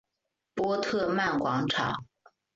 [0.55, 2.03] 波特曼广场。